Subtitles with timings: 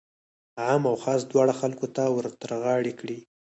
[0.63, 3.17] عام او خاص دواړو خلکو ته ورترغاړه کړي.